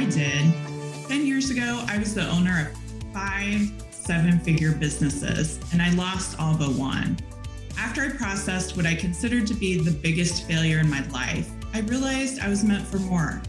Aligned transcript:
I 0.00 0.06
did. 0.06 0.54
10 1.08 1.26
years 1.26 1.50
ago, 1.50 1.84
I 1.86 1.98
was 1.98 2.14
the 2.14 2.26
owner 2.30 2.70
of 2.72 3.12
five 3.12 3.70
seven 3.90 4.40
figure 4.40 4.72
businesses, 4.72 5.60
and 5.74 5.82
I 5.82 5.90
lost 5.90 6.40
all 6.40 6.56
but 6.56 6.70
one. 6.70 7.18
After 7.76 8.04
I 8.04 8.08
processed 8.08 8.78
what 8.78 8.86
I 8.86 8.94
considered 8.94 9.46
to 9.48 9.54
be 9.54 9.78
the 9.78 9.90
biggest 9.90 10.46
failure 10.46 10.78
in 10.78 10.88
my 10.88 11.06
life, 11.08 11.50
I 11.74 11.80
realized 11.80 12.40
I 12.40 12.48
was 12.48 12.64
meant 12.64 12.86
for 12.86 12.98
more. 12.98 13.42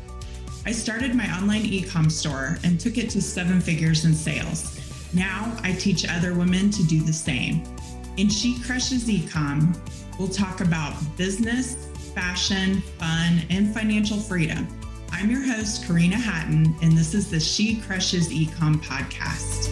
I 0.66 0.74
started 0.74 1.16
my 1.16 1.26
online 1.38 1.62
e-com 1.62 2.10
store 2.10 2.58
and 2.66 2.78
took 2.78 2.98
it 2.98 3.10
to 3.12 3.22
seven 3.22 3.62
figures 3.62 4.04
in 4.04 4.14
sales. 4.14 4.78
Now 5.14 5.58
I 5.64 5.72
teach 5.72 6.06
other 6.06 6.34
women 6.34 6.70
to 6.72 6.84
do 6.84 7.00
the 7.00 7.14
same. 7.14 7.64
In 8.18 8.28
She 8.28 8.62
Crushes 8.62 9.08
Ecom, 9.08 9.74
we'll 10.20 10.28
talk 10.28 10.60
about 10.60 10.96
business, 11.16 11.88
fashion, 12.14 12.82
fun, 13.00 13.42
and 13.50 13.74
financial 13.74 14.18
freedom. 14.18 14.68
I'm 15.22 15.30
your 15.30 15.44
host, 15.44 15.86
Carina 15.86 16.18
Hatton, 16.18 16.76
and 16.82 16.98
this 16.98 17.14
is 17.14 17.30
the 17.30 17.40
She 17.40 17.80
Crushes 17.80 18.30
Ecom 18.30 18.84
podcast. 18.84 19.68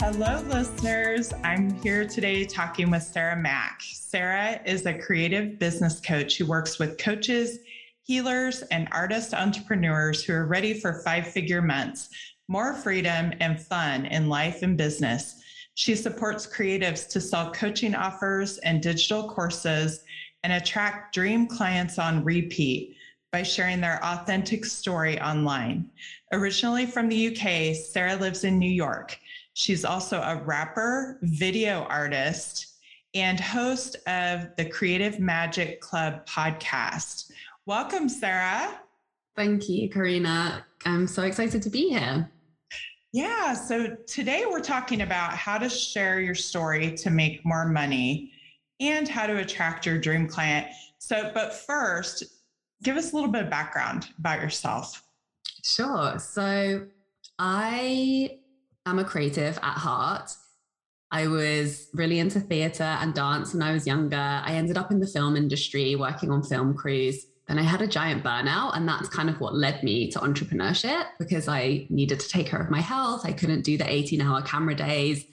Hello, 0.00 0.40
listeners. 0.48 1.34
I'm 1.44 1.68
here 1.82 2.08
today 2.08 2.46
talking 2.46 2.90
with 2.90 3.02
Sarah 3.02 3.36
Mac. 3.36 3.82
Sarah 3.82 4.58
is 4.64 4.86
a 4.86 4.98
creative 4.98 5.58
business 5.58 6.00
coach 6.00 6.38
who 6.38 6.46
works 6.46 6.78
with 6.78 6.96
coaches, 6.96 7.58
healers, 8.04 8.62
and 8.70 8.88
artist 8.90 9.34
entrepreneurs 9.34 10.24
who 10.24 10.32
are 10.32 10.46
ready 10.46 10.80
for 10.80 11.02
five 11.04 11.28
figure 11.28 11.60
months, 11.60 12.08
more 12.48 12.72
freedom 12.72 13.34
and 13.38 13.60
fun 13.60 14.06
in 14.06 14.30
life 14.30 14.62
and 14.62 14.78
business. 14.78 15.42
She 15.74 15.94
supports 15.94 16.46
creatives 16.46 17.06
to 17.10 17.20
sell 17.20 17.52
coaching 17.52 17.94
offers 17.94 18.56
and 18.58 18.82
digital 18.82 19.28
courses 19.28 20.04
and 20.42 20.52
attract 20.52 21.14
dream 21.14 21.46
clients 21.46 21.98
on 21.98 22.24
repeat 22.24 22.96
by 23.32 23.42
sharing 23.42 23.80
their 23.80 24.02
authentic 24.04 24.64
story 24.64 25.20
online. 25.20 25.90
Originally 26.32 26.86
from 26.86 27.08
the 27.08 27.28
UK, 27.28 27.74
Sarah 27.74 28.16
lives 28.16 28.44
in 28.44 28.58
New 28.58 28.70
York. 28.70 29.18
She's 29.54 29.84
also 29.84 30.20
a 30.20 30.42
rapper, 30.44 31.18
video 31.22 31.84
artist, 31.84 32.74
and 33.14 33.40
host 33.40 33.96
of 34.06 34.48
the 34.56 34.68
Creative 34.68 35.18
Magic 35.18 35.80
Club 35.80 36.26
podcast. 36.26 37.30
Welcome, 37.64 38.08
Sarah. 38.08 38.80
Thank 39.34 39.68
you, 39.68 39.88
Carina. 39.88 40.64
I'm 40.84 41.06
so 41.06 41.22
excited 41.22 41.62
to 41.62 41.70
be 41.70 41.88
here. 41.88 42.30
Yeah, 43.12 43.54
so 43.54 43.96
today 44.06 44.44
we're 44.46 44.60
talking 44.60 45.00
about 45.00 45.32
how 45.32 45.56
to 45.58 45.68
share 45.68 46.20
your 46.20 46.34
story 46.34 46.94
to 46.96 47.10
make 47.10 47.44
more 47.44 47.66
money 47.66 48.32
and 48.80 49.08
how 49.08 49.26
to 49.26 49.38
attract 49.38 49.86
your 49.86 49.98
dream 49.98 50.26
client. 50.26 50.66
So, 50.98 51.30
but 51.34 51.52
first, 51.52 52.24
give 52.82 52.96
us 52.96 53.12
a 53.12 53.14
little 53.14 53.30
bit 53.30 53.44
of 53.44 53.50
background 53.50 54.08
about 54.18 54.40
yourself. 54.40 55.02
Sure. 55.62 56.18
So, 56.18 56.86
I 57.38 58.38
I'm 58.86 58.98
a 59.00 59.04
creative 59.04 59.58
at 59.58 59.78
heart. 59.78 60.30
I 61.10 61.26
was 61.26 61.88
really 61.92 62.18
into 62.18 62.40
theatre 62.40 62.82
and 62.82 63.14
dance 63.14 63.52
when 63.52 63.62
I 63.62 63.72
was 63.72 63.86
younger. 63.86 64.16
I 64.16 64.54
ended 64.54 64.78
up 64.78 64.90
in 64.90 65.00
the 65.00 65.06
film 65.06 65.36
industry 65.36 65.96
working 65.96 66.30
on 66.30 66.42
film 66.42 66.74
crews. 66.74 67.26
Then 67.48 67.58
I 67.58 67.62
had 67.62 67.80
a 67.80 67.86
giant 67.86 68.24
burnout, 68.24 68.76
and 68.76 68.88
that's 68.88 69.08
kind 69.08 69.30
of 69.30 69.40
what 69.40 69.54
led 69.54 69.82
me 69.84 70.10
to 70.10 70.18
entrepreneurship 70.18 71.04
because 71.18 71.46
I 71.46 71.86
needed 71.90 72.18
to 72.20 72.28
take 72.28 72.48
care 72.48 72.60
of 72.60 72.70
my 72.70 72.80
health. 72.80 73.22
I 73.24 73.32
couldn't 73.32 73.62
do 73.62 73.78
the 73.78 73.88
18 73.88 74.20
hour 74.20 74.42
camera 74.42 74.74
days. 74.74 75.24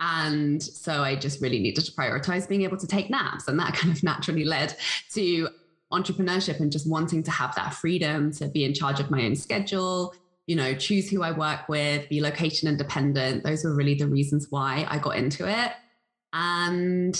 And 0.00 0.62
so 0.62 1.02
I 1.02 1.16
just 1.16 1.40
really 1.40 1.58
needed 1.58 1.84
to 1.84 1.92
prioritize 1.92 2.48
being 2.48 2.62
able 2.62 2.76
to 2.76 2.86
take 2.86 3.10
naps. 3.10 3.48
And 3.48 3.58
that 3.58 3.74
kind 3.74 3.94
of 3.94 4.02
naturally 4.02 4.44
led 4.44 4.76
to 5.12 5.48
entrepreneurship 5.92 6.60
and 6.60 6.70
just 6.70 6.88
wanting 6.88 7.22
to 7.22 7.30
have 7.30 7.54
that 7.54 7.74
freedom 7.74 8.30
to 8.32 8.48
be 8.48 8.64
in 8.64 8.74
charge 8.74 9.00
of 9.00 9.10
my 9.10 9.24
own 9.24 9.34
schedule, 9.34 10.14
you 10.46 10.54
know, 10.54 10.74
choose 10.74 11.08
who 11.08 11.22
I 11.22 11.32
work 11.32 11.68
with, 11.68 12.08
be 12.08 12.20
location 12.20 12.68
independent. 12.68 13.44
Those 13.44 13.64
were 13.64 13.74
really 13.74 13.94
the 13.94 14.06
reasons 14.06 14.46
why 14.50 14.86
I 14.88 14.98
got 14.98 15.16
into 15.16 15.48
it. 15.48 15.72
And 16.32 17.18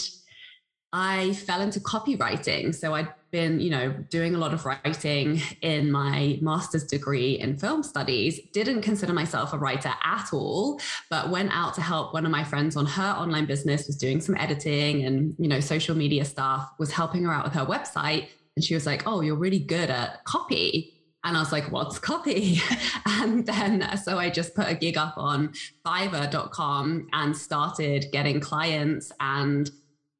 I 0.93 1.35
fell 1.35 1.61
into 1.61 1.81
copywriting. 1.81 2.75
So 2.75 2.95
I'd 2.95 3.09
been, 3.31 3.61
you 3.61 3.69
know, 3.69 3.91
doing 4.09 4.35
a 4.35 4.39
lot 4.39 4.55
of 4.55 4.65
writing 4.65 5.43
in 5.61 5.91
my 5.91 6.39
master's 6.41 6.85
degree 6.85 7.39
in 7.39 7.59
film 7.59 7.83
studies, 7.83 8.41
didn't 8.53 8.83
consider 8.83 9.13
myself 9.13 9.53
a 9.53 9.59
writer 9.59 9.93
at 10.03 10.33
all, 10.33 10.81
but 11.11 11.29
went 11.29 11.51
out 11.53 11.75
to 11.75 11.83
help 11.83 12.15
one 12.15 12.25
of 12.25 12.33
my 12.33 12.43
friends 12.43 12.75
on 12.75 12.87
her 12.87 13.11
online 13.11 13.45
business, 13.45 13.87
was 13.87 13.97
doing 13.97 14.21
some 14.21 14.35
editing 14.37 15.05
and, 15.05 15.35
you 15.39 15.49
know, 15.49 15.61
social 15.61 15.95
media 15.95 16.25
stuff, 16.25 16.71
was 16.79 16.91
helping 16.91 17.25
her 17.25 17.33
out 17.33 17.45
with 17.45 17.53
her 17.53 17.67
website. 17.67 18.29
And 18.57 18.65
she 18.65 18.75
was 18.75 18.87
like, 18.87 19.07
Oh, 19.07 19.21
you're 19.21 19.37
really 19.37 19.61
good 19.61 19.91
at 19.91 20.25
copy. 20.25 20.95
And 21.25 21.37
I 21.37 21.41
was 21.41 21.53
like, 21.53 21.71
what's 21.73 21.99
copy? 21.99 22.61
and 23.07 23.45
then 23.45 23.83
uh, 23.83 23.97
so 23.97 24.19
I 24.19 24.31
just 24.31 24.55
put 24.55 24.69
a 24.69 24.75
gig 24.75 24.97
up 24.97 25.15
on 25.19 25.53
fiverr.com 25.85 27.09
and 27.13 27.37
started 27.37 28.07
getting 28.13 28.41
clients 28.41 29.13
and 29.21 29.69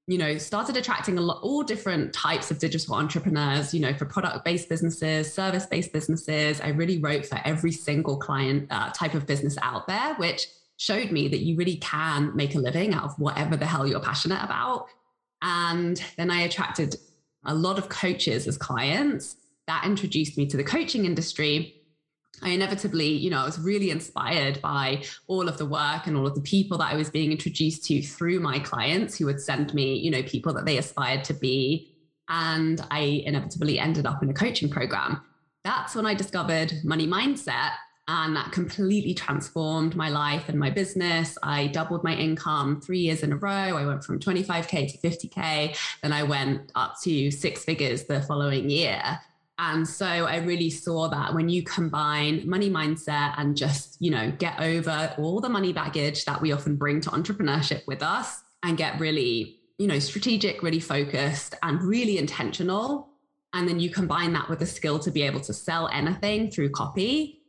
you 0.09 0.17
know, 0.17 0.39
started 0.39 0.75
attracting 0.79 1.19
a 1.19 1.21
lot, 1.21 1.43
all 1.43 1.63
different 1.63 2.15
types 2.15 2.51
of 2.51 2.59
digital 2.59 2.95
entrepreneurs, 2.95 3.75
you 3.75 3.81
know, 3.81 3.93
for 3.93 4.07
product 4.07 4.43
based 4.43 4.67
businesses, 4.67 5.31
service 5.31 5.67
based 5.67 5.93
businesses. 5.93 6.63
I 6.63 6.69
really 6.69 6.99
wrote 6.99 7.27
for 7.27 7.39
every 7.45 7.73
single 7.73 8.17
client 8.17 8.69
uh, 8.71 8.89
type 8.91 9.13
of 9.13 9.27
business 9.27 9.59
out 9.61 9.87
there, 9.87 10.15
which 10.15 10.49
showed 10.79 11.13
me 11.13 11.29
that 11.29 11.41
you 11.41 11.57
really 11.57 11.77
can 11.77 12.35
make 12.35 12.55
a 12.55 12.59
living 12.59 12.95
out 12.95 13.05
of 13.05 13.19
whatever 13.19 13.55
the 13.55 13.67
hell 13.67 13.87
you're 13.87 14.01
passionate 14.01 14.43
about. 14.43 14.87
And 15.43 16.03
then 16.17 16.31
I 16.31 16.41
attracted 16.41 16.97
a 17.45 17.55
lot 17.55 17.79
of 17.79 17.91
coaches 17.91 18.49
as 18.49 18.57
clients 18.57 19.37
that 19.67 19.85
introduced 19.85 20.39
me 20.39 20.47
to 20.47 20.57
the 20.57 20.65
coaching 20.65 21.05
industry. 21.05 21.78
I 22.43 22.51
inevitably, 22.51 23.09
you 23.09 23.31
know, 23.31 23.41
I 23.41 23.45
was 23.45 23.59
really 23.59 23.91
inspired 23.91 24.61
by 24.63 25.03
all 25.27 25.49
of 25.49 25.59
the 25.59 25.67
work 25.67 26.07
and 26.07 26.17
all 26.17 26.27
of 26.27 26.35
the 26.35 26.41
people 26.41 26.79
that 26.79 26.93
I 26.93 26.97
was 26.97 27.11
being 27.11 27.33
introduced 27.33 27.85
to 27.87 28.03
through 28.03 28.41
my 28.41 28.59
clients 28.59 29.19
who 29.19 29.27
would 29.27 29.41
send 29.41 29.75
me, 29.75 29.97
you 29.97 30.11
know, 30.11 30.23
people 30.23 30.53
that 30.55 30.65
they 30.65 30.79
aspired 30.79 31.25
to 31.25 31.35
be. 31.35 31.95
And 32.29 32.81
I 32.91 33.23
inevitably 33.25 33.79
ended 33.79 34.07
up 34.07 34.23
in 34.23 34.31
a 34.31 34.35
coaching 34.35 34.69
program. 34.71 35.23
That's 35.65 35.95
when 35.95 36.07
I 36.07 36.15
discovered 36.15 36.73
money 36.85 37.07
mindset. 37.07 37.73
And 38.11 38.35
that 38.37 38.53
completely 38.53 39.13
transformed 39.13 39.95
my 39.95 40.09
life 40.09 40.49
and 40.49 40.59
my 40.59 40.71
business. 40.71 41.37
I 41.43 41.67
doubled 41.67 42.05
my 42.05 42.15
income 42.15 42.81
three 42.81 43.01
years 43.01 43.23
in 43.23 43.33
a 43.33 43.37
row. 43.37 43.77
I 43.77 43.85
went 43.85 44.03
from 44.03 44.19
25K 44.19 44.93
to 44.93 44.99
50K. 44.99 45.77
Then 46.03 46.15
I 46.15 46.23
went 46.23 46.73
up 46.75 46.95
to 47.03 47.31
six 47.31 47.65
figures 47.65 48.05
the 48.05 48.23
following 48.23 48.71
year. 48.71 49.21
And 49.59 49.87
so 49.89 50.07
I 50.07 50.37
really 50.37 50.71
saw 50.71 51.09
that 51.09 51.35
when 51.35 51.49
you 51.49 51.65
combine 51.65 52.49
money 52.49 52.71
mindset 52.71 53.35
and 53.39 53.57
just, 53.57 53.97
you 54.01 54.11
know, 54.11 54.31
get 54.39 54.61
over 54.61 55.13
all 55.19 55.41
the 55.41 55.49
money 55.49 55.73
baggage 55.73 56.25
that 56.27 56.41
we 56.41 56.53
often 56.53 56.77
bring 56.77 57.01
to 57.03 57.11
entrepreneurship 57.11 57.85
with 57.89 58.01
us 58.01 58.41
and 58.63 58.77
get 58.77 59.01
really, 59.01 59.59
you 59.79 59.89
know, 59.89 59.99
strategic, 59.99 60.63
really 60.63 60.79
focused 60.79 61.57
and 61.65 61.83
really 61.83 62.19
intentional. 62.19 63.09
And 63.53 63.69
then 63.69 63.81
you 63.81 63.91
combine 63.91 64.33
that 64.35 64.49
with 64.49 64.61
the 64.61 64.67
skill 64.67 65.01
to 65.01 65.11
be 65.11 65.23
able 65.23 65.41
to 65.41 65.53
sell 65.53 65.89
anything 65.89 66.53
through 66.53 66.71
copy. 66.71 67.43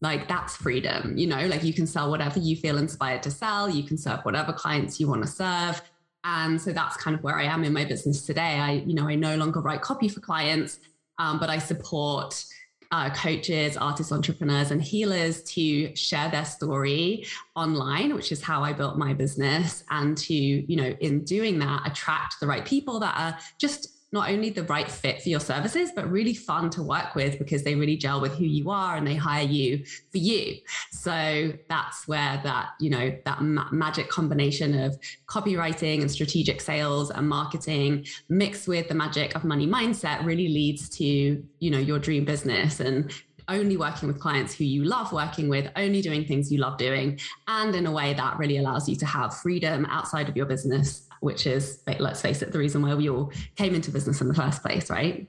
Like 0.00 0.26
that's 0.26 0.56
freedom, 0.56 1.16
you 1.16 1.28
know, 1.28 1.46
like 1.46 1.62
you 1.62 1.72
can 1.72 1.86
sell 1.86 2.10
whatever 2.10 2.40
you 2.40 2.56
feel 2.56 2.76
inspired 2.76 3.22
to 3.22 3.30
sell, 3.30 3.70
you 3.70 3.84
can 3.84 3.96
serve 3.96 4.24
whatever 4.24 4.52
clients 4.52 4.98
you 4.98 5.06
want 5.06 5.22
to 5.22 5.28
serve. 5.28 5.80
And 6.24 6.60
so 6.60 6.72
that's 6.72 6.96
kind 6.96 7.16
of 7.16 7.22
where 7.22 7.38
I 7.38 7.44
am 7.44 7.62
in 7.62 7.72
my 7.72 7.84
business 7.84 8.26
today. 8.26 8.58
I, 8.58 8.72
you 8.84 8.94
know, 8.94 9.06
I 9.06 9.14
no 9.14 9.36
longer 9.36 9.60
write 9.60 9.82
copy 9.82 10.08
for 10.08 10.18
clients 10.18 10.80
um, 11.18 11.38
but 11.38 11.50
I 11.50 11.58
support 11.58 12.44
uh, 12.92 13.08
coaches, 13.10 13.76
artists, 13.76 14.12
entrepreneurs, 14.12 14.70
and 14.70 14.82
healers 14.82 15.42
to 15.44 15.96
share 15.96 16.30
their 16.30 16.44
story 16.44 17.24
online, 17.56 18.14
which 18.14 18.30
is 18.30 18.42
how 18.42 18.62
I 18.62 18.74
built 18.74 18.98
my 18.98 19.14
business, 19.14 19.82
and 19.90 20.16
to, 20.18 20.34
you 20.34 20.76
know, 20.76 20.94
in 21.00 21.24
doing 21.24 21.58
that, 21.60 21.86
attract 21.86 22.38
the 22.38 22.46
right 22.46 22.64
people 22.64 23.00
that 23.00 23.14
are 23.16 23.38
just 23.58 24.01
not 24.12 24.30
only 24.30 24.50
the 24.50 24.62
right 24.64 24.90
fit 24.90 25.22
for 25.22 25.30
your 25.30 25.40
services, 25.40 25.90
but 25.94 26.10
really 26.10 26.34
fun 26.34 26.68
to 26.70 26.82
work 26.82 27.14
with 27.14 27.38
because 27.38 27.64
they 27.64 27.74
really 27.74 27.96
gel 27.96 28.20
with 28.20 28.34
who 28.34 28.44
you 28.44 28.70
are 28.70 28.96
and 28.96 29.06
they 29.06 29.14
hire 29.14 29.46
you 29.46 29.84
for 30.10 30.18
you. 30.18 30.58
So 30.90 31.52
that's 31.68 32.06
where 32.06 32.40
that, 32.44 32.70
you 32.78 32.90
know, 32.90 33.16
that 33.24 33.40
ma- 33.40 33.70
magic 33.72 34.10
combination 34.10 34.78
of 34.78 34.98
copywriting 35.26 36.02
and 36.02 36.10
strategic 36.10 36.60
sales 36.60 37.10
and 37.10 37.26
marketing 37.26 38.06
mixed 38.28 38.68
with 38.68 38.88
the 38.88 38.94
magic 38.94 39.34
of 39.34 39.44
money 39.44 39.66
mindset 39.66 40.24
really 40.24 40.48
leads 40.48 40.90
to, 40.90 41.04
you 41.04 41.70
know, 41.70 41.78
your 41.78 41.98
dream 41.98 42.26
business 42.26 42.80
and 42.80 43.10
only 43.48 43.76
working 43.76 44.08
with 44.08 44.20
clients 44.20 44.54
who 44.54 44.64
you 44.64 44.84
love 44.84 45.12
working 45.12 45.48
with, 45.48 45.70
only 45.76 46.00
doing 46.00 46.24
things 46.24 46.52
you 46.52 46.58
love 46.58 46.78
doing, 46.78 47.18
and 47.48 47.74
in 47.74 47.86
a 47.86 47.92
way 47.92 48.14
that 48.14 48.38
really 48.38 48.58
allows 48.58 48.88
you 48.88 48.96
to 48.96 49.06
have 49.06 49.36
freedom 49.36 49.84
outside 49.86 50.28
of 50.28 50.36
your 50.36 50.46
business 50.46 51.08
which 51.22 51.46
is, 51.46 51.82
let's 52.00 52.20
face 52.20 52.42
it, 52.42 52.52
the 52.52 52.58
reason 52.58 52.82
why 52.82 52.94
we 52.94 53.08
all 53.08 53.32
came 53.56 53.74
into 53.74 53.90
business 53.90 54.20
in 54.20 54.28
the 54.28 54.34
first 54.34 54.60
place, 54.60 54.90
right? 54.90 55.28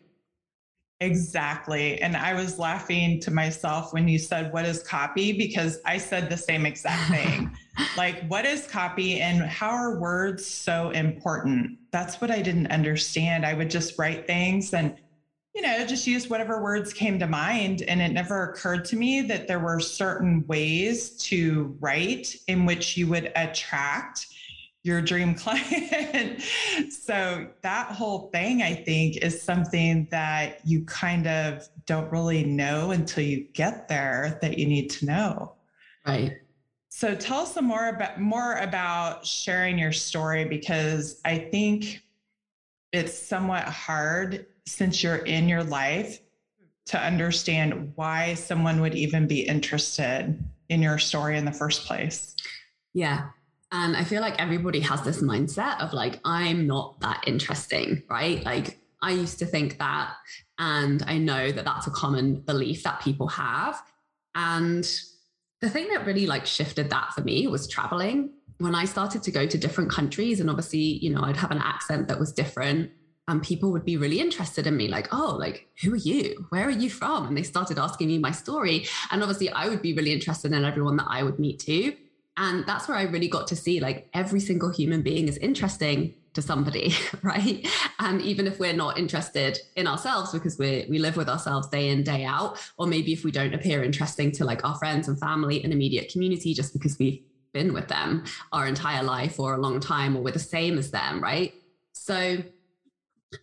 Exactly. 0.99 2.01
And 2.01 2.17
I 2.17 2.33
was 2.33 2.57
laughing 2.57 3.19
to 3.21 3.31
myself 3.31 3.93
when 3.93 4.07
you 4.07 4.17
said, 4.17 4.53
What 4.53 4.65
is 4.65 4.81
copy? 4.81 5.33
Because 5.33 5.79
I 5.85 5.97
said 5.97 6.29
the 6.29 6.37
same 6.37 6.65
exact 6.65 7.11
thing. 7.11 7.55
like, 7.97 8.25
what 8.27 8.45
is 8.45 8.67
copy 8.67 9.19
and 9.19 9.41
how 9.43 9.69
are 9.69 9.99
words 9.99 10.45
so 10.45 10.91
important? 10.91 11.77
That's 11.91 12.21
what 12.21 12.31
I 12.31 12.41
didn't 12.41 12.67
understand. 12.67 13.45
I 13.45 13.53
would 13.53 13.69
just 13.69 13.99
write 13.99 14.25
things 14.25 14.73
and 14.73 14.95
you 15.53 15.61
know, 15.61 15.85
just 15.85 16.07
use 16.07 16.27
whatever 16.27 16.63
words 16.63 16.93
came 16.93 17.19
to 17.19 17.27
mind. 17.27 17.83
And 17.83 18.01
it 18.01 18.11
never 18.11 18.49
occurred 18.49 18.85
to 18.85 18.95
me 18.95 19.21
that 19.21 19.47
there 19.47 19.59
were 19.59 19.79
certain 19.79 20.43
ways 20.47 21.11
to 21.27 21.77
write 21.79 22.35
in 22.47 22.65
which 22.65 22.97
you 22.97 23.07
would 23.07 23.31
attract 23.35 24.32
your 24.83 25.01
dream 25.01 25.33
client. 25.35 26.41
so 26.91 27.47
that 27.62 27.88
whole 27.88 28.30
thing, 28.30 28.62
I 28.62 28.75
think, 28.75 29.18
is 29.18 29.41
something 29.41 30.07
that 30.12 30.59
you 30.65 30.83
kind 30.85 31.27
of 31.27 31.68
don't 31.85 32.12
really 32.12 32.44
know 32.44 32.91
until 32.91 33.24
you 33.24 33.47
get 33.53 33.88
there 33.88 34.38
that 34.41 34.57
you 34.57 34.68
need 34.68 34.89
to 34.91 35.06
know. 35.06 35.53
Right. 36.06 36.38
So 36.89 37.15
tell 37.15 37.39
us 37.39 37.53
some 37.53 37.65
more 37.65 37.88
about 37.88 38.19
more 38.21 38.57
about 38.57 39.25
sharing 39.25 39.80
your 39.80 39.91
story 39.91 40.45
because 40.45 41.19
I 41.25 41.39
think 41.39 42.03
it's 42.91 43.18
somewhat 43.18 43.63
hard 43.63 44.45
since 44.68 45.01
you're 45.01 45.18
in 45.18 45.50
your 45.50 45.63
life 45.63 46.19
to 46.86 47.00
understand 47.00 47.94
why 47.95 48.36
someone 48.36 48.79
would 48.81 48.94
even 48.94 49.25
be 49.25 49.41
interested 49.41 50.44
in 50.69 50.81
your 50.81 51.00
story 51.00 51.38
in 51.38 51.45
the 51.45 51.51
first 51.51 51.86
place. 51.86 52.36
Yeah. 52.94 53.29
And 53.73 53.97
I 53.97 54.03
feel 54.03 54.21
like 54.21 54.39
everybody 54.39 54.79
has 54.81 55.01
this 55.01 55.21
mindset 55.21 55.81
of 55.81 55.93
like, 55.93 56.19
I'm 56.23 56.67
not 56.67 56.99
that 56.99 57.23
interesting, 57.25 58.03
right? 58.07 58.45
Like, 58.45 58.79
I 59.01 59.11
used 59.11 59.39
to 59.39 59.47
think 59.47 59.79
that. 59.79 60.13
And 60.59 61.03
I 61.07 61.17
know 61.17 61.51
that 61.51 61.65
that's 61.65 61.87
a 61.87 61.91
common 61.91 62.35
belief 62.35 62.83
that 62.83 63.01
people 63.01 63.27
have. 63.29 63.81
And 64.35 64.87
the 65.59 65.69
thing 65.71 65.89
that 65.89 66.05
really 66.05 66.27
like 66.27 66.45
shifted 66.45 66.91
that 66.91 67.13
for 67.13 67.21
me 67.21 67.47
was 67.47 67.67
traveling. 67.67 68.29
When 68.59 68.75
I 68.75 68.85
started 68.85 69.23
to 69.23 69.31
go 69.31 69.47
to 69.47 69.57
different 69.57 69.89
countries, 69.89 70.39
and 70.39 70.51
obviously, 70.51 70.79
you 70.79 71.09
know, 71.09 71.23
I'd 71.23 71.37
have 71.37 71.51
an 71.51 71.57
accent 71.57 72.07
that 72.09 72.19
was 72.19 72.31
different 72.31 72.91
and 73.27 73.41
people 73.41 73.71
would 73.71 73.85
be 73.85 73.97
really 73.97 74.19
interested 74.19 74.67
in 74.67 74.75
me 74.75 74.89
like 74.89 75.07
oh 75.13 75.37
like 75.39 75.67
who 75.81 75.93
are 75.93 75.97
you 75.97 76.45
where 76.49 76.67
are 76.67 76.71
you 76.71 76.89
from 76.89 77.25
and 77.25 77.37
they 77.37 77.43
started 77.43 77.79
asking 77.79 78.07
me 78.07 78.17
my 78.17 78.31
story 78.31 78.85
and 79.11 79.21
obviously 79.21 79.49
i 79.51 79.69
would 79.69 79.81
be 79.81 79.93
really 79.93 80.11
interested 80.11 80.51
in 80.51 80.65
everyone 80.65 80.97
that 80.97 81.07
i 81.09 81.23
would 81.23 81.39
meet 81.39 81.57
too 81.57 81.95
and 82.38 82.65
that's 82.65 82.88
where 82.88 82.97
i 82.97 83.03
really 83.03 83.27
got 83.27 83.47
to 83.47 83.56
see 83.56 83.80
like 83.80 84.09
every 84.13 84.39
single 84.39 84.69
human 84.69 85.01
being 85.01 85.27
is 85.27 85.38
interesting 85.38 86.13
to 86.33 86.41
somebody 86.41 86.94
right? 87.21 87.68
And 88.00 88.21
even 88.21 88.47
if 88.47 88.59
we're 88.59 88.74
not 88.74 88.97
interested 88.97 89.59
in 89.75 89.88
ourselves 89.88 90.31
because 90.31 90.57
we 90.57 90.85
we 90.89 91.00
live 91.00 91.15
with 91.15 91.30
ourselves 91.30 91.68
day 91.69 91.89
in 91.89 92.03
day 92.03 92.25
out 92.25 92.59
or 92.77 92.88
maybe 92.88 93.13
if 93.13 93.24
we 93.24 93.31
don't 93.31 93.53
appear 93.53 93.83
interesting 93.83 94.31
to 94.33 94.45
like 94.45 94.65
our 94.65 94.75
friends 94.75 95.07
and 95.07 95.19
family 95.19 95.63
and 95.63 95.71
immediate 95.71 96.12
community 96.12 96.53
just 96.53 96.74
because 96.74 96.97
we've 97.00 97.21
been 97.53 97.74
with 97.74 97.88
them 97.88 98.24
our 98.51 98.65
entire 98.65 99.03
life 99.03 99.39
or 99.39 99.53
a 99.53 99.59
long 99.59 99.79
time 99.79 100.15
or 100.15 100.24
we're 100.24 100.31
the 100.31 100.39
same 100.39 100.77
as 100.77 100.91
them 100.91 101.21
right? 101.21 101.53
So 101.94 102.38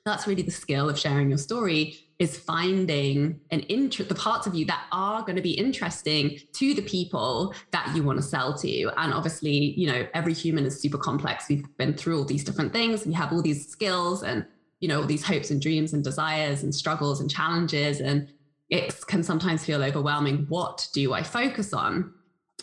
that's 0.05 0.27
really 0.27 0.43
the 0.43 0.51
skill 0.51 0.89
of 0.89 0.99
sharing 0.99 1.29
your 1.29 1.39
story 1.39 1.97
is 2.19 2.37
finding 2.37 3.41
an 3.51 3.61
interest 3.61 4.09
the 4.09 4.15
parts 4.15 4.47
of 4.47 4.55
you 4.55 4.65
that 4.67 4.85
are 4.93 5.23
going 5.23 5.37
to 5.37 5.43
be 5.43 5.53
interesting 5.53 6.39
to 6.53 6.75
the 6.75 6.83
people 6.83 7.55
that 7.71 7.91
you 7.95 8.03
want 8.03 8.19
to 8.19 8.23
sell 8.23 8.57
to. 8.59 8.91
And 8.97 9.13
obviously 9.13 9.75
you 9.79 9.87
know 9.87 10.07
every 10.15 10.35
human 10.35 10.65
is 10.65 10.81
super 10.81 10.99
complex. 10.99 11.49
We've 11.49 11.65
been 11.77 11.95
through 11.95 12.19
all 12.19 12.25
these 12.25 12.45
different 12.45 12.73
things. 12.73 13.07
We 13.07 13.15
have 13.15 13.33
all 13.33 13.43
these 13.43 13.67
skills 13.69 14.23
and 14.23 14.47
you 14.81 14.89
know 14.89 15.01
all 15.01 15.07
these 15.07 15.25
hopes 15.25 15.51
and 15.51 15.61
dreams 15.61 15.93
and 15.93 16.05
desires 16.05 16.63
and 16.63 16.75
struggles 16.75 17.21
and 17.21 17.31
challenges. 17.31 18.01
And 18.01 18.29
it 18.69 18.95
can 19.07 19.23
sometimes 19.23 19.65
feel 19.65 19.83
overwhelming. 19.83 20.47
What 20.49 20.89
do 20.93 21.13
i 21.13 21.23
focus 21.23 21.73
on 21.73 22.13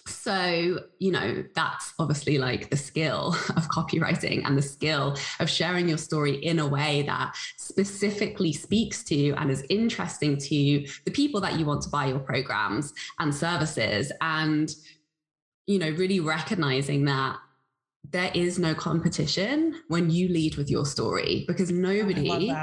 so, 0.07 0.79
you 0.99 1.11
know, 1.11 1.43
that's 1.53 1.93
obviously 1.99 2.37
like 2.37 2.69
the 2.69 2.77
skill 2.77 3.35
of 3.55 3.67
copywriting 3.69 4.45
and 4.45 4.57
the 4.57 4.61
skill 4.61 5.17
of 5.39 5.49
sharing 5.49 5.87
your 5.89 5.97
story 5.97 6.35
in 6.35 6.59
a 6.59 6.67
way 6.67 7.03
that 7.03 7.35
specifically 7.57 8.53
speaks 8.53 9.03
to 9.05 9.33
and 9.33 9.51
is 9.51 9.65
interesting 9.69 10.37
to 10.37 10.87
the 11.05 11.11
people 11.11 11.41
that 11.41 11.59
you 11.59 11.65
want 11.65 11.81
to 11.83 11.89
buy 11.89 12.07
your 12.07 12.19
programs 12.19 12.93
and 13.19 13.33
services. 13.33 14.11
And, 14.21 14.73
you 15.65 15.79
know, 15.79 15.89
really 15.89 16.19
recognizing 16.19 17.05
that 17.05 17.37
there 18.09 18.31
is 18.33 18.57
no 18.57 18.73
competition 18.73 19.81
when 19.89 20.09
you 20.09 20.29
lead 20.29 20.55
with 20.55 20.69
your 20.69 20.85
story 20.85 21.43
because 21.47 21.71
nobody 21.71 22.53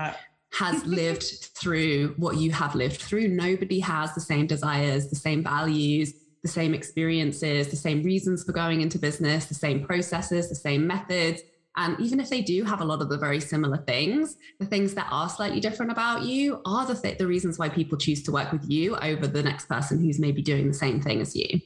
has 0.55 0.85
lived 0.87 1.23
through 1.55 2.15
what 2.17 2.37
you 2.39 2.51
have 2.53 2.75
lived 2.75 3.03
through. 3.03 3.29
Nobody 3.29 3.81
has 3.81 4.15
the 4.15 4.21
same 4.21 4.47
desires, 4.47 5.11
the 5.11 5.17
same 5.17 5.43
values 5.43 6.15
the 6.45 6.49
same 6.49 6.75
experiences, 6.75 7.69
the 7.69 7.77
same 7.77 8.03
reasons 8.03 8.45
for 8.45 8.53
going 8.53 8.83
into 8.83 8.99
business, 8.99 9.47
the 9.47 9.55
same 9.55 9.83
processes, 9.83 10.51
the 10.51 10.55
same 10.55 10.87
methods. 10.87 11.41
And 11.77 11.99
even 11.99 12.21
if 12.21 12.29
they 12.29 12.43
do 12.43 12.63
have 12.65 12.83
a 12.83 12.85
lot 12.85 13.01
of 13.01 13.09
the 13.09 13.17
very 13.17 13.41
similar 13.41 13.79
things, 13.79 14.37
the 14.61 14.67
things 14.67 14.93
that 14.93 15.09
are 15.11 15.31
slightly 15.31 15.59
different 15.59 15.91
about 15.91 16.23
you 16.23 16.61
are 16.67 16.85
the, 16.85 16.95
th- 16.95 17.17
the 17.17 17.27
reasons 17.27 17.59
why 17.59 17.71
people 17.71 17.97
choose 17.97 18.23
to 18.25 18.31
work 18.31 18.53
with 18.53 18.71
you 18.71 18.95
over 18.97 19.27
the 19.27 19.43
next 19.43 19.71
person 19.71 19.99
who's 19.99 20.21
maybe 20.21 20.43
doing 20.43 20.69
the 20.69 20.75
same 20.75 21.01
thing 21.01 21.23
as 21.23 21.35
you. 21.35 21.61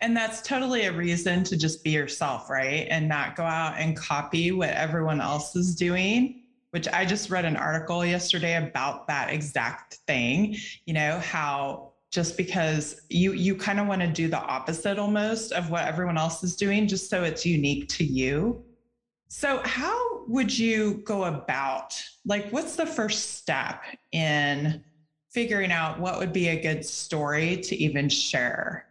And 0.00 0.16
that's 0.16 0.40
totally 0.40 0.86
a 0.86 0.92
reason 0.92 1.44
to 1.44 1.56
just 1.58 1.84
be 1.84 1.90
yourself, 1.90 2.48
right? 2.48 2.86
And 2.90 3.10
not 3.10 3.36
go 3.36 3.42
out 3.42 3.74
and 3.76 3.94
copy 3.94 4.52
what 4.52 4.70
everyone 4.70 5.20
else 5.20 5.54
is 5.54 5.76
doing, 5.76 6.44
which 6.70 6.88
I 6.88 7.04
just 7.04 7.28
read 7.28 7.44
an 7.44 7.56
article 7.56 8.06
yesterday 8.06 8.56
about 8.56 9.06
that 9.08 9.30
exact 9.30 9.96
thing. 10.06 10.56
You 10.86 10.94
know, 10.94 11.18
how 11.18 11.87
just 12.10 12.36
because 12.36 13.02
you 13.10 13.32
you 13.32 13.54
kind 13.54 13.78
of 13.78 13.86
want 13.86 14.00
to 14.00 14.08
do 14.08 14.28
the 14.28 14.38
opposite 14.38 14.98
almost 14.98 15.52
of 15.52 15.70
what 15.70 15.84
everyone 15.84 16.16
else 16.16 16.42
is 16.42 16.56
doing 16.56 16.86
just 16.86 17.10
so 17.10 17.22
it's 17.22 17.44
unique 17.44 17.88
to 17.88 18.04
you. 18.04 18.64
So 19.28 19.60
how 19.64 20.24
would 20.26 20.56
you 20.56 21.02
go 21.04 21.24
about 21.24 22.02
like 22.24 22.48
what's 22.50 22.76
the 22.76 22.86
first 22.86 23.34
step 23.36 23.82
in 24.12 24.82
figuring 25.30 25.70
out 25.70 26.00
what 26.00 26.18
would 26.18 26.32
be 26.32 26.48
a 26.48 26.60
good 26.60 26.84
story 26.84 27.58
to 27.58 27.76
even 27.76 28.08
share? 28.08 28.86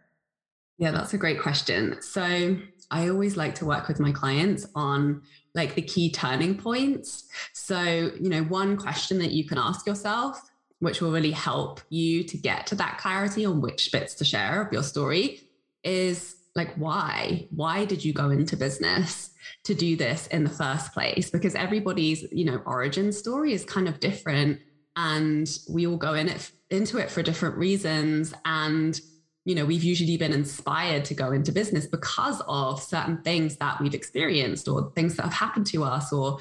Yeah 0.78 0.92
that's 0.92 1.14
a 1.14 1.18
great 1.18 1.40
question. 1.40 2.00
So 2.00 2.56
i 2.90 3.08
always 3.08 3.36
like 3.36 3.54
to 3.56 3.66
work 3.66 3.86
with 3.88 4.00
my 4.00 4.12
clients 4.12 4.66
on 4.74 5.20
like 5.54 5.74
the 5.74 5.82
key 5.82 6.08
turning 6.08 6.56
points. 6.56 7.24
So 7.52 7.82
you 7.82 8.30
know 8.30 8.44
one 8.44 8.76
question 8.76 9.18
that 9.18 9.32
you 9.32 9.44
can 9.44 9.58
ask 9.58 9.88
yourself 9.88 10.40
which 10.80 11.00
will 11.00 11.10
really 11.10 11.32
help 11.32 11.80
you 11.88 12.22
to 12.24 12.36
get 12.36 12.66
to 12.68 12.74
that 12.76 12.98
clarity 12.98 13.44
on 13.44 13.60
which 13.60 13.90
bits 13.90 14.14
to 14.14 14.24
share 14.24 14.62
of 14.62 14.72
your 14.72 14.82
story 14.82 15.40
is 15.84 16.36
like 16.54 16.74
why? 16.74 17.46
Why 17.50 17.84
did 17.84 18.04
you 18.04 18.12
go 18.12 18.30
into 18.30 18.56
business 18.56 19.30
to 19.64 19.74
do 19.74 19.96
this 19.96 20.26
in 20.28 20.44
the 20.44 20.50
first 20.50 20.92
place? 20.92 21.30
Because 21.30 21.54
everybody's 21.54 22.24
you 22.32 22.44
know 22.44 22.60
origin 22.66 23.12
story 23.12 23.52
is 23.52 23.64
kind 23.64 23.88
of 23.88 24.00
different 24.00 24.60
and 24.96 25.48
we 25.70 25.86
all 25.86 25.96
go 25.96 26.14
in 26.14 26.28
it 26.28 26.50
into 26.70 26.98
it 26.98 27.10
for 27.10 27.22
different 27.22 27.56
reasons 27.56 28.34
and 28.44 29.00
you 29.44 29.54
know 29.54 29.64
we've 29.64 29.84
usually 29.84 30.16
been 30.16 30.32
inspired 30.32 31.04
to 31.04 31.14
go 31.14 31.30
into 31.30 31.52
business 31.52 31.86
because 31.86 32.42
of 32.48 32.82
certain 32.82 33.22
things 33.22 33.56
that 33.56 33.80
we've 33.80 33.94
experienced 33.94 34.68
or 34.68 34.92
things 34.94 35.14
that 35.16 35.22
have 35.22 35.32
happened 35.32 35.66
to 35.66 35.84
us 35.84 36.12
or 36.12 36.38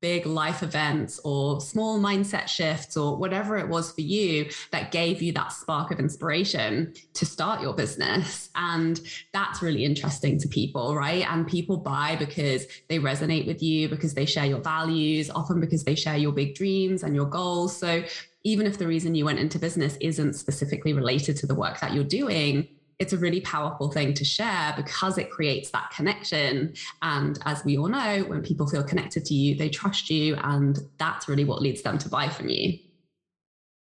big 0.00 0.26
life 0.26 0.62
events 0.62 1.18
or 1.24 1.60
small 1.60 1.98
mindset 1.98 2.48
shifts 2.48 2.96
or 2.96 3.16
whatever 3.16 3.56
it 3.56 3.68
was 3.68 3.92
for 3.92 4.02
you 4.02 4.48
that 4.70 4.92
gave 4.92 5.22
you 5.22 5.32
that 5.32 5.52
spark 5.52 5.90
of 5.90 5.98
inspiration 5.98 6.92
to 7.14 7.24
start 7.24 7.60
your 7.62 7.72
business. 7.72 8.50
And 8.54 9.00
that's 9.32 9.62
really 9.62 9.84
interesting 9.84 10.38
to 10.40 10.48
people, 10.48 10.94
right? 10.94 11.26
And 11.28 11.46
people 11.46 11.78
buy 11.78 12.16
because 12.16 12.66
they 12.88 12.98
resonate 12.98 13.46
with 13.46 13.62
you, 13.62 13.88
because 13.88 14.14
they 14.14 14.26
share 14.26 14.46
your 14.46 14.60
values, 14.60 15.30
often 15.30 15.60
because 15.60 15.84
they 15.84 15.94
share 15.94 16.16
your 16.16 16.32
big 16.32 16.54
dreams 16.54 17.02
and 17.02 17.14
your 17.14 17.26
goals. 17.26 17.76
So 17.76 18.04
even 18.44 18.66
if 18.66 18.78
the 18.78 18.86
reason 18.86 19.14
you 19.14 19.24
went 19.24 19.40
into 19.40 19.58
business 19.58 19.96
isn't 20.00 20.34
specifically 20.34 20.92
related 20.92 21.36
to 21.38 21.46
the 21.46 21.54
work 21.54 21.80
that 21.80 21.92
you're 21.92 22.04
doing, 22.04 22.68
it's 22.98 23.12
a 23.12 23.18
really 23.18 23.40
powerful 23.42 23.90
thing 23.90 24.14
to 24.14 24.24
share 24.24 24.72
because 24.76 25.18
it 25.18 25.30
creates 25.30 25.70
that 25.70 25.90
connection. 25.90 26.74
And 27.02 27.38
as 27.44 27.64
we 27.64 27.76
all 27.76 27.88
know, 27.88 28.24
when 28.26 28.42
people 28.42 28.66
feel 28.66 28.82
connected 28.82 29.24
to 29.26 29.34
you, 29.34 29.54
they 29.54 29.68
trust 29.68 30.08
you. 30.08 30.36
And 30.36 30.78
that's 30.98 31.28
really 31.28 31.44
what 31.44 31.60
leads 31.60 31.82
them 31.82 31.98
to 31.98 32.08
buy 32.08 32.28
from 32.28 32.48
you. 32.48 32.78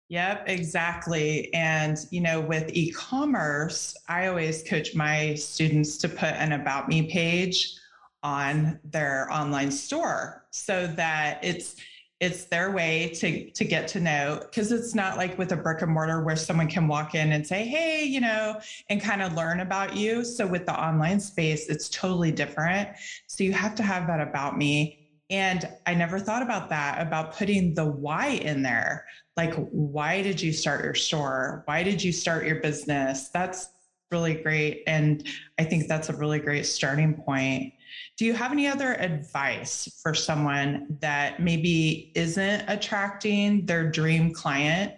Yep, 0.08 0.44
exactly. 0.46 1.52
And, 1.52 1.98
you 2.10 2.20
know, 2.20 2.40
with 2.40 2.70
e 2.72 2.90
commerce, 2.92 3.96
I 4.08 4.26
always 4.26 4.62
coach 4.62 4.94
my 4.94 5.34
students 5.34 5.96
to 5.98 6.08
put 6.08 6.34
an 6.34 6.52
About 6.52 6.88
Me 6.88 7.08
page 7.10 7.74
on 8.22 8.78
their 8.84 9.28
online 9.32 9.70
store 9.70 10.44
so 10.50 10.86
that 10.88 11.44
it's, 11.44 11.76
it's 12.18 12.44
their 12.44 12.70
way 12.70 13.10
to 13.10 13.50
to 13.50 13.64
get 13.64 13.86
to 13.88 14.00
know 14.00 14.40
because 14.40 14.72
it's 14.72 14.94
not 14.94 15.18
like 15.18 15.36
with 15.36 15.52
a 15.52 15.56
brick 15.56 15.82
and 15.82 15.92
mortar 15.92 16.22
where 16.22 16.36
someone 16.36 16.68
can 16.68 16.88
walk 16.88 17.14
in 17.14 17.32
and 17.32 17.46
say 17.46 17.64
hey 17.64 18.04
you 18.04 18.20
know 18.20 18.58
and 18.88 19.02
kind 19.02 19.20
of 19.22 19.34
learn 19.34 19.60
about 19.60 19.96
you. 19.96 20.24
So 20.24 20.46
with 20.46 20.64
the 20.66 20.78
online 20.78 21.20
space 21.20 21.68
it's 21.68 21.88
totally 21.88 22.32
different. 22.32 22.88
So 23.26 23.44
you 23.44 23.52
have 23.52 23.74
to 23.76 23.82
have 23.82 24.06
that 24.06 24.20
about 24.20 24.56
me. 24.56 25.02
And 25.28 25.68
i 25.86 25.92
never 25.92 26.18
thought 26.18 26.42
about 26.42 26.70
that 26.70 27.06
about 27.06 27.36
putting 27.36 27.74
the 27.74 27.84
why 27.84 28.28
in 28.28 28.62
there. 28.62 29.04
Like 29.36 29.54
why 29.70 30.22
did 30.22 30.40
you 30.40 30.52
start 30.52 30.84
your 30.84 30.94
store? 30.94 31.62
Why 31.66 31.82
did 31.82 32.02
you 32.02 32.12
start 32.12 32.46
your 32.46 32.60
business? 32.60 33.28
That's 33.28 33.68
really 34.10 34.34
great. 34.34 34.84
And 34.86 35.26
i 35.58 35.64
think 35.64 35.86
that's 35.86 36.08
a 36.08 36.16
really 36.16 36.38
great 36.38 36.64
starting 36.64 37.12
point 37.12 37.74
Do 38.16 38.24
you 38.24 38.34
have 38.34 38.52
any 38.52 38.66
other 38.66 38.94
advice 38.94 40.00
for 40.02 40.14
someone 40.14 40.98
that 41.00 41.40
maybe 41.40 42.12
isn't 42.14 42.64
attracting 42.68 43.66
their 43.66 43.90
dream 43.90 44.32
client 44.32 44.94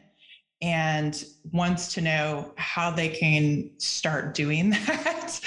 and 0.60 1.24
wants 1.52 1.94
to 1.94 2.00
know 2.00 2.52
how 2.56 2.90
they 2.90 3.08
can 3.08 3.70
start 3.78 4.34
doing 4.34 4.70
that? 4.86 5.40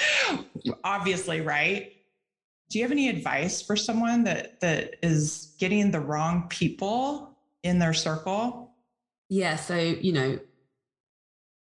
Obviously, 0.84 1.40
right? 1.40 1.92
Do 2.70 2.78
you 2.78 2.84
have 2.84 2.92
any 2.92 3.08
advice 3.08 3.60
for 3.60 3.76
someone 3.76 4.24
that 4.24 4.60
that 4.60 4.94
is 5.02 5.54
getting 5.58 5.90
the 5.90 6.00
wrong 6.00 6.46
people 6.48 7.36
in 7.62 7.78
their 7.78 7.92
circle? 7.92 8.74
Yeah, 9.28 9.56
so, 9.56 9.76
you 9.76 10.12
know, 10.12 10.38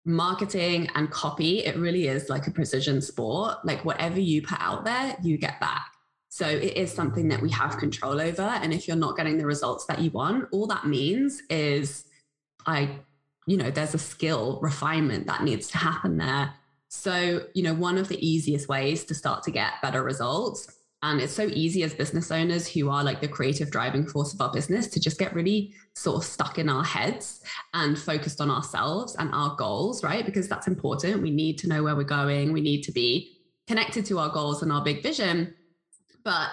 marketing 0.05 0.89
and 0.95 1.09
copy, 1.09 1.59
it 1.59 1.77
really 1.77 2.07
is 2.07 2.29
like 2.29 2.47
a 2.47 2.51
precision 2.51 3.01
sport. 3.01 3.57
Like 3.63 3.85
whatever 3.85 4.19
you 4.19 4.41
put 4.41 4.59
out 4.59 4.85
there, 4.85 5.15
you 5.23 5.37
get 5.37 5.59
back. 5.59 5.87
So 6.29 6.47
it 6.47 6.75
is 6.75 6.91
something 6.91 7.27
that 7.29 7.41
we 7.41 7.49
have 7.51 7.77
control 7.77 8.19
over. 8.19 8.41
And 8.41 8.73
if 8.73 8.87
you're 8.87 8.97
not 8.97 9.15
getting 9.15 9.37
the 9.37 9.45
results 9.45 9.85
that 9.85 9.99
you 9.99 10.09
want, 10.11 10.47
all 10.51 10.65
that 10.67 10.87
means 10.87 11.43
is 11.49 12.05
I, 12.65 12.89
you 13.45 13.55
know, 13.55 13.69
there's 13.69 13.93
a 13.93 13.99
skill 13.99 14.59
refinement 14.61 15.27
that 15.27 15.43
needs 15.43 15.67
to 15.67 15.77
happen 15.77 16.17
there. 16.17 16.53
So, 16.89 17.45
you 17.53 17.63
know, 17.63 17.73
one 17.73 17.97
of 17.97 18.07
the 18.07 18.25
easiest 18.25 18.67
ways 18.67 19.03
to 19.05 19.13
start 19.13 19.43
to 19.43 19.51
get 19.51 19.73
better 19.81 20.03
results 20.03 20.67
and 21.03 21.19
it's 21.19 21.33
so 21.33 21.49
easy 21.51 21.83
as 21.83 21.93
business 21.93 22.31
owners 22.31 22.65
who 22.65 22.89
are 22.89 23.03
like 23.03 23.19
the 23.19 23.27
creative 23.27 23.69
driving 23.69 24.07
force 24.07 24.33
of 24.33 24.39
our 24.39 24.51
business 24.51 24.87
to 24.87 25.01
just 25.01 25.19
get 25.19 25.35
really 25.35 25.73
sort 25.95 26.15
of 26.15 26.23
stuck 26.23 26.57
in 26.57 26.69
our 26.69 26.83
heads 26.83 27.43
and 27.73 27.99
focused 27.99 28.39
on 28.39 28.49
ourselves 28.49 29.13
and 29.19 29.29
our 29.33 29.53
goals, 29.57 30.01
right? 30.01 30.25
Because 30.25 30.47
that's 30.47 30.65
important. 30.65 31.21
We 31.21 31.29
need 31.29 31.57
to 31.57 31.67
know 31.67 31.83
where 31.83 31.97
we're 31.97 32.03
going. 32.03 32.53
We 32.53 32.61
need 32.61 32.83
to 32.83 32.93
be 32.93 33.37
connected 33.67 34.05
to 34.05 34.17
our 34.17 34.29
goals 34.29 34.63
and 34.63 34.71
our 34.71 34.81
big 34.81 35.03
vision. 35.03 35.53
But 36.23 36.51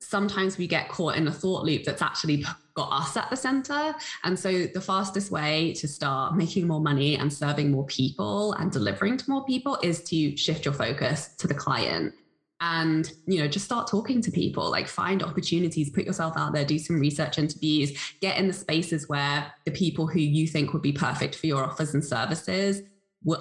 sometimes 0.00 0.58
we 0.58 0.66
get 0.66 0.88
caught 0.88 1.14
in 1.14 1.28
a 1.28 1.32
thought 1.32 1.64
loop 1.64 1.84
that's 1.84 2.02
actually 2.02 2.44
got 2.74 2.90
us 2.90 3.16
at 3.16 3.30
the 3.30 3.36
center. 3.36 3.94
And 4.24 4.36
so 4.36 4.66
the 4.66 4.80
fastest 4.80 5.30
way 5.30 5.74
to 5.74 5.86
start 5.86 6.34
making 6.34 6.66
more 6.66 6.80
money 6.80 7.16
and 7.16 7.32
serving 7.32 7.70
more 7.70 7.86
people 7.86 8.54
and 8.54 8.72
delivering 8.72 9.16
to 9.18 9.30
more 9.30 9.44
people 9.44 9.78
is 9.80 10.02
to 10.04 10.36
shift 10.36 10.64
your 10.64 10.74
focus 10.74 11.36
to 11.36 11.46
the 11.46 11.54
client 11.54 12.14
and 12.62 13.12
you 13.26 13.40
know 13.40 13.48
just 13.48 13.64
start 13.64 13.88
talking 13.88 14.22
to 14.22 14.30
people 14.30 14.70
like 14.70 14.86
find 14.86 15.22
opportunities 15.22 15.90
put 15.90 16.04
yourself 16.04 16.32
out 16.36 16.54
there 16.54 16.64
do 16.64 16.78
some 16.78 16.98
research 16.98 17.38
interviews 17.38 17.92
get 18.20 18.38
in 18.38 18.46
the 18.46 18.52
spaces 18.52 19.08
where 19.08 19.52
the 19.64 19.70
people 19.72 20.06
who 20.06 20.20
you 20.20 20.46
think 20.46 20.72
would 20.72 20.82
be 20.82 20.92
perfect 20.92 21.34
for 21.34 21.48
your 21.48 21.64
offers 21.64 21.92
and 21.92 22.04
services 22.04 22.82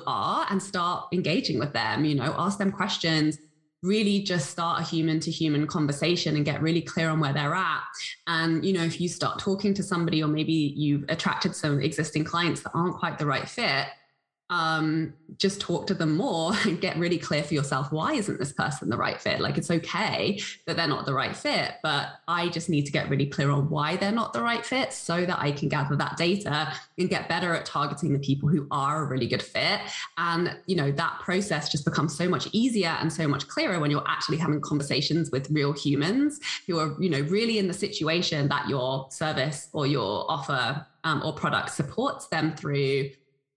are 0.07 0.45
and 0.49 0.61
start 0.61 1.05
engaging 1.13 1.59
with 1.59 1.71
them 1.71 2.03
you 2.03 2.15
know 2.15 2.33
ask 2.37 2.57
them 2.57 2.71
questions 2.71 3.37
really 3.83 4.21
just 4.21 4.51
start 4.51 4.79
a 4.79 4.83
human 4.83 5.19
to 5.19 5.31
human 5.31 5.65
conversation 5.65 6.35
and 6.35 6.45
get 6.45 6.61
really 6.61 6.81
clear 6.81 7.09
on 7.09 7.19
where 7.19 7.33
they're 7.33 7.55
at. 7.55 7.81
And 8.27 8.63
you 8.63 8.73
know 8.73 8.83
if 8.83 9.01
you 9.01 9.09
start 9.09 9.39
talking 9.39 9.73
to 9.73 9.81
somebody 9.81 10.21
or 10.21 10.27
maybe 10.27 10.53
you've 10.53 11.03
attracted 11.09 11.55
some 11.55 11.81
existing 11.81 12.25
clients 12.25 12.61
that 12.61 12.71
aren't 12.75 12.97
quite 12.97 13.17
the 13.17 13.25
right 13.25 13.49
fit 13.49 13.87
um, 14.51 15.13
just 15.37 15.61
talk 15.61 15.87
to 15.87 15.93
them 15.93 16.15
more 16.15 16.51
and 16.65 16.79
get 16.79 16.97
really 16.97 17.17
clear 17.17 17.41
for 17.41 17.53
yourself 17.53 17.91
why 17.91 18.13
isn't 18.13 18.37
this 18.37 18.51
person 18.51 18.89
the 18.89 18.97
right 18.97 19.19
fit? 19.19 19.39
Like 19.39 19.57
it's 19.57 19.71
okay 19.71 20.39
that 20.67 20.75
they're 20.75 20.87
not 20.87 21.05
the 21.05 21.13
right 21.13 21.35
fit, 21.35 21.75
but 21.81 22.09
I 22.27 22.49
just 22.49 22.69
need 22.69 22.85
to 22.85 22.91
get 22.91 23.09
really 23.09 23.25
clear 23.25 23.49
on 23.49 23.69
why 23.69 23.95
they're 23.95 24.11
not 24.11 24.33
the 24.33 24.43
right 24.43 24.63
fit 24.63 24.93
so 24.93 25.25
that 25.25 25.39
I 25.39 25.51
can 25.53 25.69
gather 25.69 25.95
that 25.95 26.17
data 26.17 26.73
and 26.99 27.09
get 27.09 27.29
better 27.29 27.55
at 27.55 27.65
targeting 27.65 28.13
the 28.13 28.19
people 28.19 28.49
who 28.49 28.67
are 28.69 29.03
a 29.03 29.07
really 29.07 29.27
good 29.27 29.41
fit. 29.41 29.79
And 30.17 30.57
you 30.67 30.75
know, 30.75 30.91
that 30.91 31.19
process 31.21 31.69
just 31.69 31.85
becomes 31.85 32.15
so 32.15 32.27
much 32.27 32.49
easier 32.51 32.97
and 32.99 33.11
so 33.11 33.27
much 33.27 33.47
clearer 33.47 33.79
when 33.79 33.89
you're 33.89 34.07
actually 34.07 34.37
having 34.37 34.59
conversations 34.59 35.31
with 35.31 35.49
real 35.49 35.71
humans 35.71 36.41
who 36.67 36.77
are, 36.77 36.95
you 36.99 37.09
know, 37.09 37.21
really 37.21 37.57
in 37.57 37.67
the 37.67 37.73
situation 37.73 38.49
that 38.49 38.67
your 38.67 39.07
service 39.11 39.69
or 39.71 39.87
your 39.87 40.29
offer 40.29 40.85
um, 41.05 41.21
or 41.23 41.33
product 41.33 41.71
supports 41.71 42.27
them 42.27 42.53
through 42.55 43.09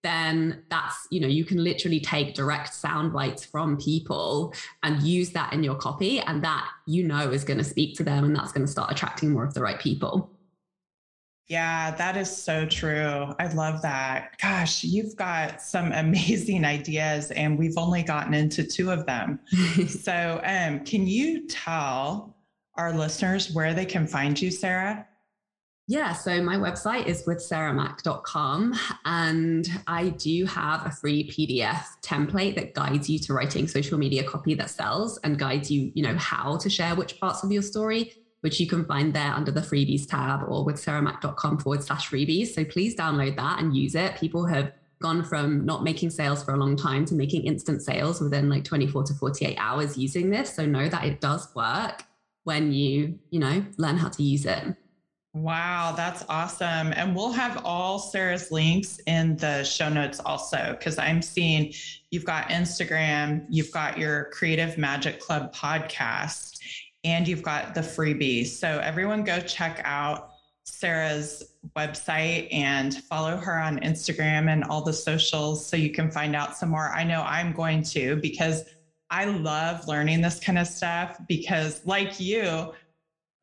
then 0.04 0.62
that's 0.70 1.08
you 1.11 1.18
know 1.18 1.26
you 1.26 1.44
can 1.44 1.64
literally 1.64 1.99
take 1.99 2.34
direct 2.34 2.73
sound 2.73 3.12
bites 3.12 3.44
from 3.44 3.76
people 3.76 4.54
and 4.82 5.02
use 5.02 5.30
that 5.30 5.52
in 5.52 5.64
your 5.64 5.75
copy 5.75 6.20
and 6.20 6.44
that 6.44 6.68
you 6.87 7.02
know 7.02 7.30
is 7.30 7.42
going 7.42 7.58
to 7.58 7.64
speak 7.64 7.96
to 7.96 8.04
them 8.04 8.25
and 8.25 8.37
that's 8.37 8.52
going 8.52 8.64
to 8.64 8.70
start 8.70 8.92
attracting 8.92 9.32
more 9.32 9.44
of 9.44 9.54
the 9.54 9.62
right 9.62 9.80
people. 9.80 10.30
Yeah 11.49 11.90
that 11.96 12.16
is 12.16 12.34
so 12.34 12.66
true. 12.66 13.32
I 13.38 13.49
love 13.52 13.82
that. 13.82 14.38
Gosh 14.40 14.84
you've 14.84 15.16
got 15.16 15.61
some 15.61 15.90
amazing 16.04 16.64
ideas 16.64 17.30
and 17.32 17.58
we've 17.58 17.78
only 17.78 18.02
gotten 18.02 18.34
into 18.34 18.62
two 18.62 18.92
of 18.92 19.06
them. 19.06 19.40
So 19.88 20.40
um, 20.44 20.84
can 20.84 21.06
you 21.06 21.46
tell 21.49 22.37
our 22.76 22.92
listeners 22.92 23.52
where 23.52 23.73
they 23.73 23.87
can 23.87 24.06
find 24.06 24.40
you 24.40 24.50
sarah 24.50 25.06
yeah, 25.87 26.14
so 26.14 26.43
my 26.43 26.57
website 26.57 27.07
is 27.07 27.26
with 27.26 27.38
sarahmac.com 27.38 28.75
and 29.05 29.69
I 29.87 30.09
do 30.11 30.47
have 30.47 30.87
a 30.87 30.91
free 30.91 31.29
PDF 31.29 31.85
template 32.00 32.55
that 32.55 32.73
guides 32.73 33.11
you 33.11 33.19
to 33.19 33.35
writing 33.35 33.69
social 33.69 33.99
media 33.99 34.25
copy 34.25 34.55
that 34.55 34.71
sells 34.71 35.19
and 35.19 35.38
guides 35.38 35.71
you, 35.71 35.93
you 35.95 36.03
know, 36.03 36.17
how 36.17 36.57
to 36.57 36.71
share 36.71 36.95
which 36.95 37.21
parts 37.21 37.43
of 37.45 37.53
your 37.53 37.61
story, 37.61 38.14
which 38.41 38.61
you 38.61 38.67
can 38.67 38.87
find 38.87 39.12
there 39.12 39.31
under 39.31 39.50
the 39.50 39.61
freebies 39.61 40.09
tab 40.09 40.43
or 40.49 40.64
with 40.64 40.76
sarahmac.com 40.76 41.59
forward 41.59 41.83
slash 41.83 42.09
freebies. 42.09 42.55
So 42.55 42.64
please 42.64 42.97
download 42.97 43.37
that 43.37 43.61
and 43.61 43.76
use 43.76 43.95
it. 43.95 44.17
People 44.17 44.47
have 44.47 44.73
gone 45.03 45.23
from 45.23 45.67
not 45.67 45.85
making 45.85 46.09
sales 46.09 46.43
for 46.43 46.55
a 46.55 46.57
long 46.57 46.76
time 46.76 47.05
to 47.05 47.14
making 47.14 47.45
instant 47.45 47.83
sales 47.83 48.23
within 48.23 48.49
like 48.49 48.64
24 48.64 49.03
to 49.05 49.12
48 49.12 49.55
hours 49.59 49.99
using 49.99 50.31
this. 50.31 50.55
So 50.55 50.64
know 50.64 50.88
that 50.88 51.05
it 51.05 51.21
does 51.21 51.55
work 51.55 52.05
when 52.45 52.73
you, 52.73 53.19
you 53.29 53.38
know, 53.38 53.67
learn 53.76 53.99
how 53.99 54.09
to 54.09 54.23
use 54.23 54.47
it. 54.47 54.76
Wow, 55.35 55.93
that's 55.97 56.25
awesome. 56.29 56.93
And 56.95 57.14
we'll 57.14 57.33
have 57.33 57.61
all 57.64 57.99
Sarah's 57.99 58.53
links 58.53 59.00
in 59.09 59.37
the 59.37 59.64
show 59.64 59.88
notes 59.88 60.21
also, 60.21 60.76
because 60.79 60.97
I'm 60.97 61.21
seeing 61.23 61.75
you've 62.12 62.25
got 62.25 62.50
Instagram, 62.50 63.45
you've 63.49 63.73
got 63.73 63.99
your 63.99 64.26
Creative 64.26 64.79
Magic 64.79 65.19
Club 65.19 65.53
podcast, 65.53 66.61
and 67.03 67.26
you've 67.26 67.43
got 67.43 67.75
the 67.75 67.81
freebies. 67.81 68.47
So 68.47 68.79
everyone 68.79 69.25
go 69.25 69.41
check 69.41 69.81
out 69.85 70.31
Sarah's 70.62 71.43
website 71.76 72.47
and 72.53 72.95
follow 73.05 73.37
her 73.37 73.59
on 73.59 73.81
Instagram 73.81 74.49
and 74.49 74.62
all 74.62 74.83
the 74.83 74.93
socials 74.93 75.67
so 75.67 75.76
you 75.76 75.91
can 75.91 76.12
find 76.12 76.37
out 76.37 76.57
some 76.57 76.69
more. 76.69 76.93
I 76.95 77.03
know 77.03 77.23
I'm 77.23 77.53
going 77.53 77.83
to 77.83 78.14
because 78.17 78.62
I 79.11 79.25
love 79.25 79.88
learning 79.88 80.21
this 80.23 80.38
kind 80.38 80.59
of 80.59 80.69
stuff 80.69 81.19
because, 81.26 81.85
like 81.85 82.21
you, 82.21 82.73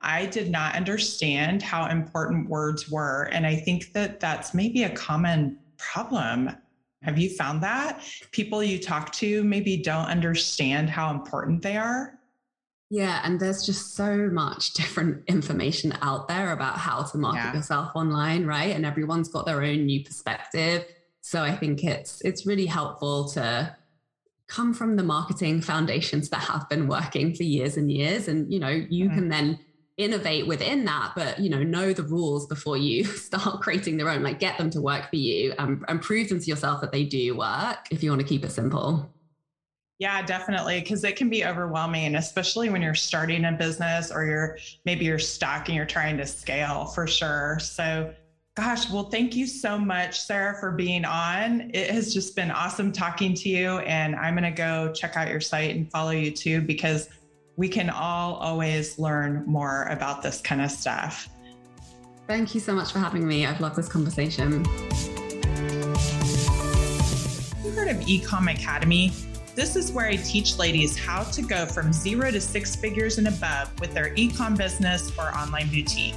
I 0.02 0.26
did 0.26 0.50
not 0.50 0.76
understand 0.76 1.62
how 1.62 1.88
important 1.88 2.50
words 2.50 2.90
were. 2.90 3.30
And 3.32 3.46
I 3.46 3.56
think 3.56 3.94
that 3.94 4.20
that's 4.20 4.54
maybe 4.54 4.84
a 4.84 4.90
common 4.90 5.58
problem. 5.78 6.52
Have 7.04 7.18
you 7.18 7.30
found 7.30 7.62
that? 7.64 8.04
People 8.32 8.64
you 8.64 8.80
talk 8.80 9.12
to 9.14 9.44
maybe 9.44 9.78
don't 9.78 10.06
understand 10.06 10.90
how 10.90 11.12
important 11.12 11.62
they 11.62 11.78
are? 11.78 12.20
Yeah, 12.90 13.22
and 13.24 13.40
there's 13.40 13.66
just 13.66 13.96
so 13.96 14.30
much 14.30 14.74
different 14.74 15.24
information 15.28 15.98
out 16.02 16.28
there 16.28 16.52
about 16.52 16.78
how 16.78 17.04
to 17.04 17.18
market 17.18 17.40
yeah. 17.40 17.54
yourself 17.54 17.92
online, 17.96 18.46
right? 18.46 18.76
And 18.76 18.86
everyone's 18.86 19.30
got 19.30 19.46
their 19.46 19.64
own 19.64 19.86
new 19.86 20.04
perspective. 20.04 20.86
So 21.22 21.42
I 21.42 21.56
think 21.56 21.84
it's 21.84 22.22
it's 22.22 22.46
really 22.46 22.66
helpful 22.66 23.30
to 23.30 23.76
come 24.48 24.74
from 24.74 24.98
the 24.98 25.04
marketing 25.04 25.62
foundations 25.62 26.30
that 26.30 26.42
have 26.42 26.68
been 26.68 26.88
working 26.88 27.34
for 27.34 27.44
years 27.44 27.78
and 27.78 27.90
years 27.90 28.28
and 28.28 28.52
you 28.52 28.60
know, 28.60 28.68
you 28.68 29.06
mm-hmm. 29.06 29.16
can 29.16 29.30
then 29.30 29.60
innovate 29.98 30.48
within 30.48 30.86
that 30.86 31.12
but 31.16 31.40
you 31.40 31.50
know 31.50 31.62
know 31.62 31.94
the 31.94 32.04
rules 32.04 32.48
before 32.48 32.78
you 32.78 33.04
start 33.06 33.62
creating 33.62 33.98
their 33.98 34.10
own 34.10 34.24
like 34.24 34.40
get 34.40 34.58
them 34.58 34.70
to 34.70 34.82
work 34.82 35.10
for 35.10 35.18
you 35.18 35.54
and, 35.60 36.02
prove 36.02 36.30
them 36.30 36.40
to 36.40 36.46
yourself 36.46 36.82
that 36.82 36.92
they 36.92 37.04
do 37.04 37.38
work 37.38 37.88
if 37.92 38.02
you 38.02 38.10
want 38.10 38.22
to 38.22 38.28
keep 38.28 38.44
it 38.44 38.52
simple. 38.52 39.08
Yeah 40.00 40.26
definitely 40.26 40.80
because 40.80 41.04
it 41.04 41.16
can 41.16 41.30
be 41.30 41.46
overwhelming 41.46 42.16
especially 42.16 42.70
when 42.70 42.82
you're 42.82 42.96
starting 42.96 43.46
a 43.46 43.52
business 43.52 44.12
or 44.12 44.26
you're 44.26 44.58
maybe 44.86 45.06
you're 45.06 45.20
stuck 45.20 45.68
and 45.68 45.76
you're 45.76 45.86
trying 45.86 46.18
to 46.18 46.26
scale 46.26 46.86
for 46.86 47.06
sure. 47.06 47.60
So 47.62 48.12
gosh 48.56 48.90
well 48.90 49.10
thank 49.10 49.36
you 49.36 49.46
so 49.46 49.78
much 49.78 50.20
sarah 50.20 50.58
for 50.60 50.72
being 50.72 51.06
on. 51.06 51.70
It 51.74 51.92
has 51.92 52.14
just 52.14 52.36
been 52.36 52.50
awesome 52.50 52.92
talking 52.92 53.34
to 53.36 53.50
you 53.50 53.80
and 53.80 54.16
i'm 54.16 54.34
going 54.34 54.44
to 54.44 54.52
go 54.52 54.92
check 54.94 55.18
out 55.18 55.30
your 55.30 55.42
site 55.42 55.76
and 55.76 55.90
follow 55.92 56.12
you 56.12 56.32
too 56.32 56.62
because 56.62 57.10
we 57.58 57.68
can 57.68 57.90
all 57.90 58.36
always 58.36 58.98
learn 58.98 59.44
more 59.46 59.84
about 59.86 60.22
this 60.22 60.42
kind 60.42 60.62
of 60.62 60.72
stuff. 60.72 61.30
Thank 62.28 62.56
you 62.56 62.62
so 62.62 62.74
much 62.74 62.92
for 62.92 63.00
having 63.00 63.28
me. 63.28 63.46
I've 63.46 63.60
loved 63.60 63.76
this 63.76 63.90
conversation. 63.90 64.64
You 67.64 67.72
heard 67.72 67.90
of 67.90 67.98
Ecom 67.98 68.54
Academy? 68.54 69.12
This 69.54 69.76
is 69.76 69.92
where 69.92 70.06
I 70.06 70.16
teach 70.16 70.58
ladies 70.58 70.98
how 70.98 71.24
to 71.24 71.42
go 71.42 71.66
from 71.66 71.92
zero 71.92 72.32
to 72.32 72.40
six 72.40 72.74
figures 72.74 73.18
and 73.18 73.28
above 73.28 73.78
with 73.82 73.94
their 73.94 74.16
ecom 74.16 74.56
business 74.56 75.12
or 75.18 75.36
online 75.36 75.68
boutique. 75.70 76.16